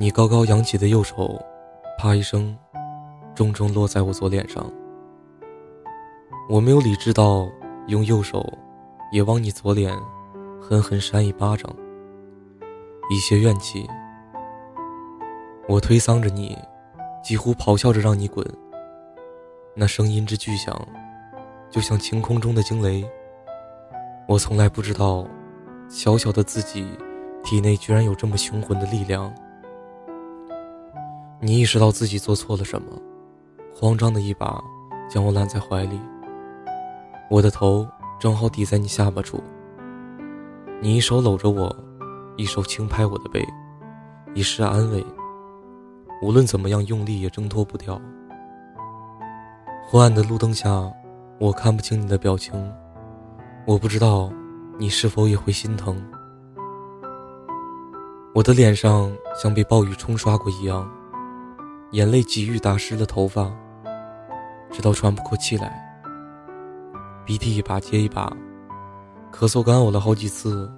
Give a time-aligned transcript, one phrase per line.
[0.00, 1.38] 你高高扬起的右手，
[1.98, 2.56] 啪一声，
[3.34, 4.64] 重重落在我左脸上。
[6.48, 7.46] 我没有理智到
[7.86, 8.42] 用右手
[9.12, 9.94] 也往你左脸
[10.58, 11.70] 狠狠扇一巴掌，
[13.10, 13.86] 一些怨气。
[15.68, 16.56] 我推搡着你，
[17.22, 18.42] 几乎咆哮着让你滚。
[19.74, 20.74] 那声音之巨响，
[21.68, 23.04] 就像晴空中的惊雷。
[24.26, 25.26] 我从来不知道，
[25.90, 26.88] 小小的自己
[27.44, 29.30] 体内居然有这么雄浑的力量。
[31.42, 32.88] 你意识到自己做错了什么，
[33.74, 34.62] 慌张的一把
[35.08, 35.98] 将我揽在怀里。
[37.30, 39.42] 我的头正好抵在你下巴处。
[40.82, 41.74] 你一手搂着我，
[42.36, 43.42] 一手轻拍我的背，
[44.34, 45.02] 以示安慰。
[46.20, 47.98] 无论怎么样用力也挣脱不掉。
[49.88, 50.92] 昏暗的路灯下，
[51.38, 52.70] 我看不清你的表情，
[53.66, 54.30] 我不知道
[54.76, 55.96] 你是否也会心疼。
[58.34, 60.86] 我的脸上像被暴雨冲刷过一样。
[61.92, 63.52] 眼泪几欲打湿了头发，
[64.70, 65.84] 直到喘不过气来。
[67.26, 68.32] 鼻涕一把接一把，
[69.32, 70.70] 咳嗽干呕了好几次，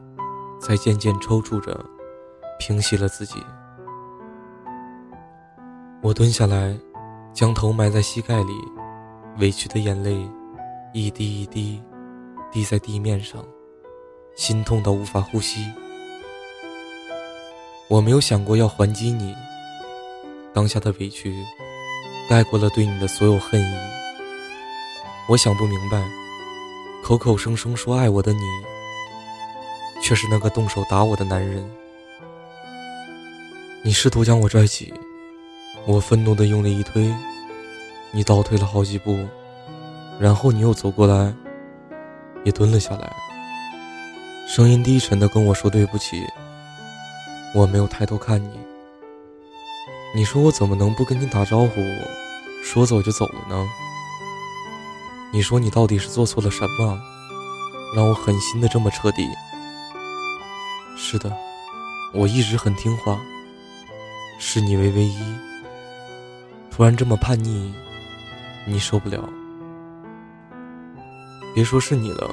[0.58, 1.78] 才渐渐抽搐着
[2.58, 3.42] 平息了自己。
[6.00, 6.74] 我蹲下来，
[7.34, 8.54] 将头埋在膝盖里，
[9.38, 10.26] 委屈的眼泪
[10.94, 11.82] 一滴一滴
[12.50, 13.44] 滴在地面上，
[14.34, 15.70] 心痛到无法呼吸。
[17.91, 19.34] 我没有想过要还击你。
[20.55, 21.34] 当下的委屈，
[22.28, 23.75] 盖过了对你的所有恨意。
[25.28, 26.03] 我想不明白，
[27.03, 28.41] 口口声声说爱我的你，
[30.03, 31.64] 却是那个动手打我的男人。
[33.83, 34.92] 你试图将我拽起，
[35.86, 37.12] 我愤怒的用力一推，
[38.11, 39.27] 你倒退了好几步，
[40.20, 41.34] 然后你又走过来，
[42.44, 43.11] 也蹲了下来，
[44.47, 46.22] 声音低沉的跟我说对不起。
[47.55, 48.61] 我没有抬头看你。
[50.14, 51.80] 你说我怎么能不跟你打招呼，
[52.62, 53.66] 说走就走了呢？
[55.32, 57.00] 你说你到底是做错了什么，
[57.97, 59.26] 让我狠心的这么彻底？
[60.98, 61.34] 是的，
[62.12, 63.19] 我一直很听话，
[64.38, 65.19] 视你为唯一。
[66.70, 67.72] 突然这么叛逆，
[68.66, 69.26] 你受不了？
[71.54, 72.31] 别说是你了，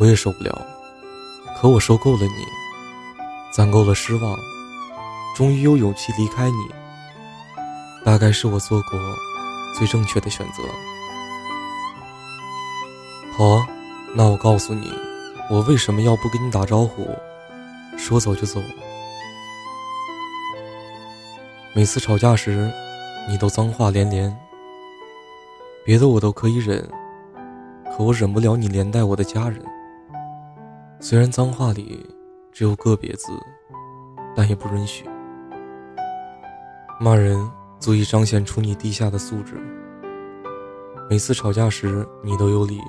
[0.00, 0.66] 我也受不了。
[1.56, 2.44] 可我受够了你，
[3.52, 4.36] 攒够了失望，
[5.36, 6.83] 终于有勇气离开你。
[8.04, 9.00] 大概是我做过
[9.74, 10.62] 最正确的选择。
[13.32, 13.66] 好啊，
[14.14, 14.92] 那我告诉你，
[15.50, 17.08] 我为什么要不跟你打招呼，
[17.96, 18.60] 说走就走。
[21.74, 22.70] 每次吵架时，
[23.26, 24.36] 你都脏话连连。
[25.84, 26.86] 别的我都可以忍，
[27.96, 29.64] 可我忍不了你连带我的家人。
[31.00, 32.06] 虽然脏话里
[32.52, 33.32] 只有个别字，
[34.36, 35.04] 但也不允许
[37.00, 37.50] 骂人。
[37.84, 39.60] 足以彰显出你低下的素质。
[41.10, 42.80] 每次吵架时，你都有理。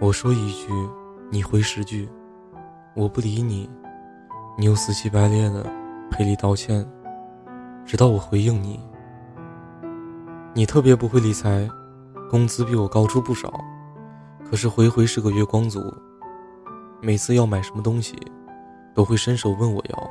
[0.00, 0.72] 我说一句，
[1.30, 2.08] 你回十句；
[2.96, 3.68] 我不理你，
[4.56, 5.70] 你又死乞白赖的
[6.10, 6.82] 赔礼道歉，
[7.84, 8.80] 直到我回应你。
[10.54, 11.68] 你特别不会理财，
[12.30, 13.52] 工资比我高出不少，
[14.50, 15.78] 可是回回是个月光族。
[17.02, 18.16] 每次要买什么东西，
[18.94, 20.10] 都会伸手问我要，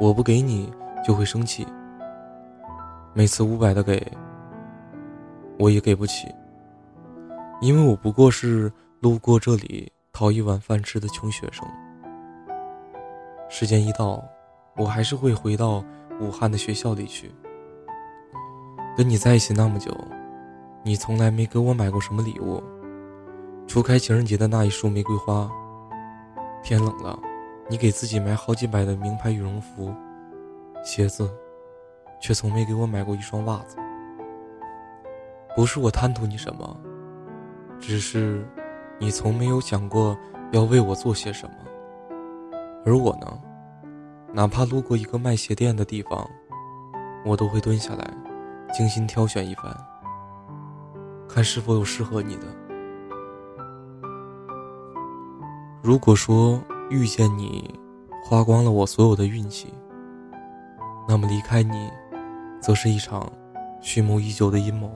[0.00, 0.72] 我不给你
[1.06, 1.66] 就会生气。
[3.18, 4.06] 每次五百的给，
[5.58, 6.28] 我也给不起，
[7.62, 11.66] 因为我不过是路过这里讨一碗饭吃的穷学生。
[13.48, 14.22] 时间一到，
[14.76, 15.82] 我还是会回到
[16.20, 17.34] 武汉的学校里去。
[18.94, 19.90] 跟你在一起那么久，
[20.82, 22.62] 你从来没给我买过什么礼物，
[23.66, 25.50] 除开情人节的那一束玫瑰花。
[26.62, 27.18] 天冷了，
[27.70, 29.90] 你给自己买好几百的名牌羽绒服、
[30.84, 31.26] 鞋子。
[32.26, 33.76] 却从没给我买过一双袜子。
[35.54, 36.76] 不是我贪图你什么，
[37.78, 38.44] 只是
[38.98, 40.18] 你从没有想过
[40.50, 41.54] 要为我做些什么。
[42.84, 43.40] 而我呢，
[44.32, 46.28] 哪怕路过一个卖鞋店的地方，
[47.24, 48.12] 我都会蹲下来，
[48.74, 49.72] 精心挑选一番，
[51.28, 52.46] 看是否有适合你的。
[55.80, 57.78] 如果说遇见你，
[58.24, 59.72] 花光了我所有的运气，
[61.06, 61.88] 那么离开你。
[62.66, 63.30] 则是一场
[63.80, 64.90] 蓄谋已久的阴谋。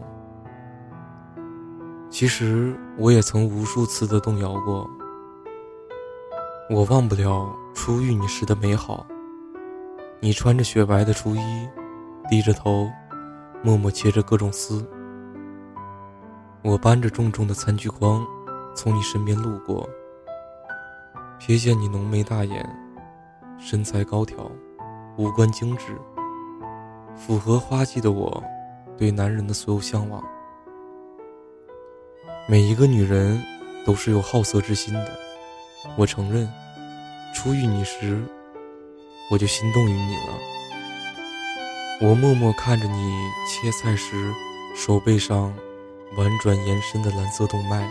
[2.10, 4.90] 其实我也曾无数次的动摇过。
[6.68, 9.06] 我忘不了初遇你时的美好。
[10.18, 11.68] 你穿着雪白的初衣，
[12.28, 12.90] 低着头，
[13.62, 14.84] 默默切着各种丝。
[16.62, 18.26] 我搬着重重的餐具筐，
[18.74, 19.88] 从你身边路过，
[21.38, 22.68] 瞥见你浓眉大眼，
[23.60, 24.50] 身材高挑，
[25.16, 25.96] 五官精致。
[27.26, 28.42] 符合花季的我
[28.96, 30.24] 对男人的所有向往。
[32.48, 33.40] 每一个女人
[33.84, 35.18] 都是有好色之心的，
[35.96, 36.50] 我承认，
[37.34, 38.22] 初遇你时，
[39.30, 40.32] 我就心动于你了。
[42.00, 43.12] 我默默看着你
[43.46, 44.32] 切菜时
[44.74, 45.54] 手背上
[46.16, 47.86] 婉转延伸的蓝色动脉，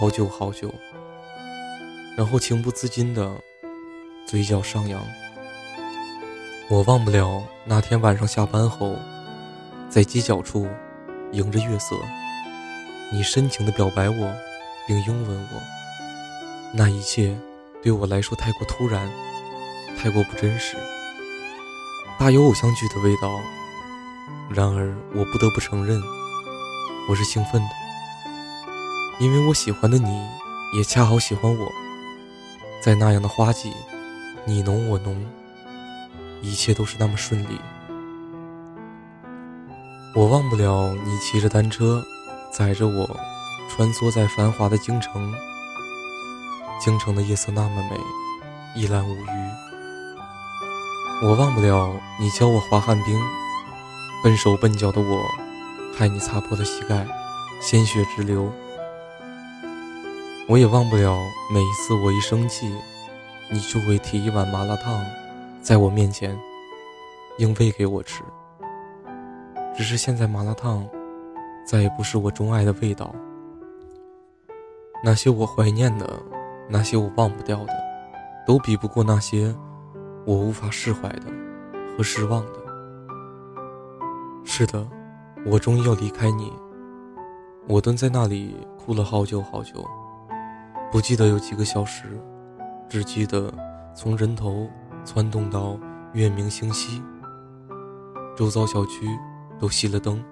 [0.00, 0.72] 好久好久，
[2.16, 3.30] 然后情不自禁的
[4.26, 5.00] 嘴角上扬。
[6.70, 8.94] 我忘不了那天晚上下班后，
[9.88, 10.68] 在街角处，
[11.32, 11.96] 迎着月色。
[13.10, 14.34] 你深情的表白我，
[14.86, 15.62] 并拥吻我，
[16.74, 17.34] 那一切
[17.82, 19.08] 对我来说太过突然，
[19.96, 20.76] 太过不真实，
[22.18, 23.40] 大有偶像剧的味道。
[24.50, 25.98] 然而，我不得不承认，
[27.08, 27.68] 我是兴奋的，
[29.20, 30.28] 因为我喜欢的你
[30.76, 31.72] 也恰好喜欢我。
[32.82, 33.72] 在那样的花季，
[34.44, 35.24] 你浓我浓，
[36.42, 37.60] 一切都是那么顺利。
[40.14, 42.02] 我忘不了你骑着单车。
[42.50, 43.08] 载着我，
[43.68, 45.32] 穿梭在繁华的京城。
[46.80, 48.00] 京城的夜色那么美，
[48.74, 49.28] 一览无余。
[51.22, 53.20] 我忘不了你教我滑旱冰，
[54.24, 55.22] 笨手笨脚的我，
[55.94, 57.06] 害你擦破了膝盖，
[57.60, 58.50] 鲜血直流。
[60.48, 61.20] 我也忘不了
[61.52, 62.74] 每一次我一生气，
[63.52, 65.04] 你就会提一碗麻辣烫，
[65.60, 66.38] 在我面前，
[67.38, 68.22] 硬喂给我吃。
[69.76, 70.88] 只是现在麻辣烫。
[71.66, 73.14] 再也不是我钟爱的味道。
[75.04, 76.18] 那些我怀念的，
[76.66, 77.74] 那些我忘不掉的，
[78.46, 79.54] 都比不过那些
[80.24, 81.26] 我无法释怀的
[81.94, 82.52] 和失望的。
[84.46, 84.88] 是的，
[85.44, 86.50] 我终于要离开你。
[87.66, 89.86] 我蹲在那里哭了好久好久，
[90.90, 92.18] 不记得有几个小时，
[92.88, 93.52] 只记得
[93.94, 94.66] 从人头
[95.04, 95.78] 窜动到
[96.12, 97.02] 月明星稀，
[98.36, 99.06] 周遭小区
[99.58, 100.22] 都熄了灯。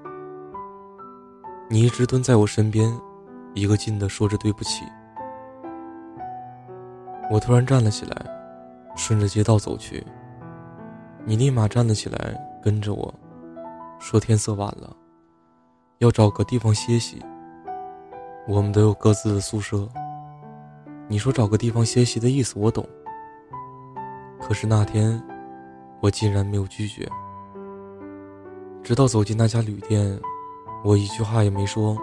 [1.68, 2.92] 你一直蹲在我身边，
[3.54, 4.84] 一个劲地说着对不起。
[7.30, 8.26] 我突然站了起来，
[8.94, 10.06] 顺着街道走去。
[11.24, 13.12] 你立马站了起来，跟着我，
[13.98, 14.96] 说天色晚了，
[15.98, 17.20] 要找个地方歇息。
[18.46, 19.88] 我们都有各自的宿舍。
[21.08, 22.86] 你说找个地方歇息的意思我懂，
[24.46, 25.20] 可是那天，
[26.00, 27.04] 我竟然没有拒绝。
[28.80, 30.16] 直到走进那家旅店。
[30.84, 31.98] 我一句话也没说，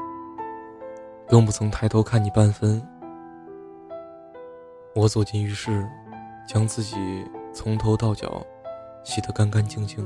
[1.29, 2.85] 更不曾抬头看你半分。
[4.93, 5.87] 我走进浴室，
[6.45, 6.97] 将自己
[7.53, 8.45] 从头到脚
[9.05, 10.05] 洗得干干净净，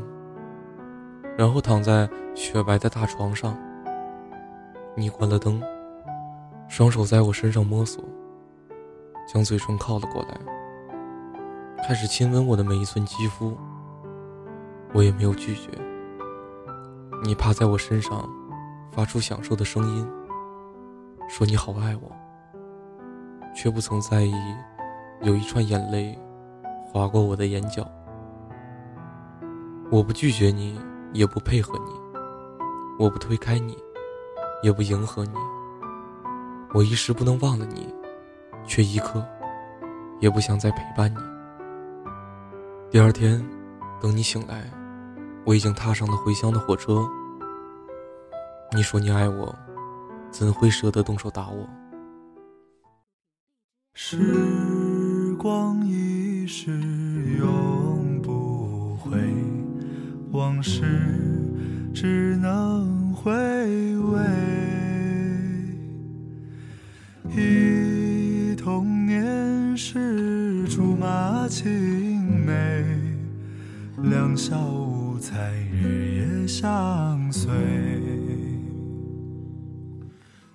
[1.36, 3.58] 然后躺在雪白的大床上。
[4.96, 5.60] 你关了灯，
[6.68, 8.04] 双手在我身上摸索，
[9.28, 10.40] 将嘴唇靠了过来，
[11.88, 13.58] 开始亲吻我的每一寸肌肤。
[14.94, 15.72] 我也没有拒绝。
[17.24, 18.30] 你趴在我身上。
[18.92, 20.10] 发出享受的声音，
[21.30, 22.12] 说你好爱我，
[23.54, 24.34] 却不曾在意
[25.22, 26.18] 有一串眼泪
[26.88, 27.88] 划过我的眼角。
[29.92, 30.82] 我不拒绝你，
[31.14, 31.92] 也不配合你；
[32.98, 33.78] 我不推开你，
[34.64, 35.36] 也不迎合你。
[36.74, 37.94] 我一时不能忘了你，
[38.66, 39.24] 却一刻
[40.20, 41.37] 也不想再陪伴你。
[42.90, 43.46] 第二天，
[44.02, 44.64] 等你醒来，
[45.46, 47.06] 我已经踏上了回乡的火车。
[48.74, 49.54] 你说你爱我，
[50.32, 51.68] 怎会舍得动手打我？
[53.94, 56.72] 时光一逝
[57.38, 59.20] 永不回，
[60.32, 60.82] 往事
[61.94, 63.34] 只能回
[63.98, 64.22] 味。
[67.36, 71.97] 忆童年时竹马青，
[74.28, 77.50] 两小无猜日夜相随。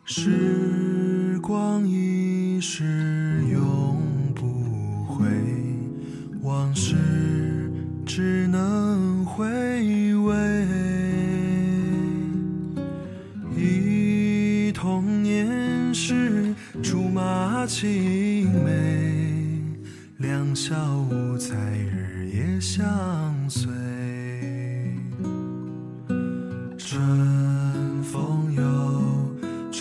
[0.05, 3.97] 时光一逝永
[4.35, 5.25] 不回，
[6.43, 6.92] 往事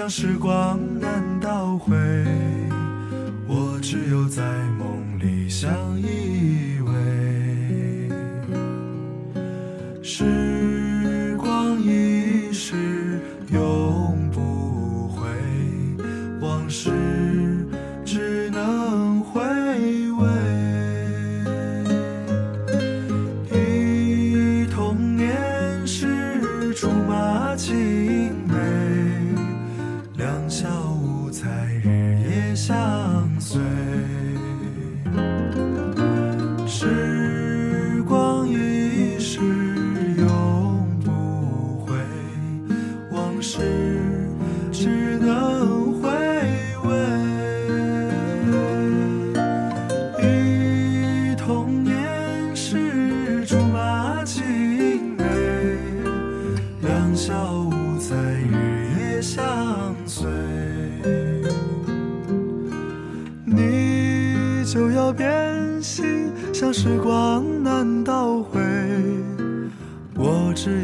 [0.00, 1.94] 让时光难倒回。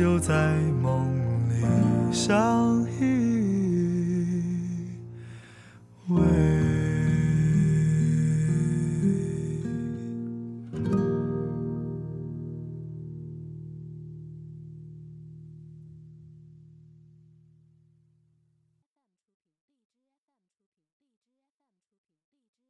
[0.06, 1.04] 就在梦
[1.50, 1.66] 里
[2.12, 3.15] 相遇。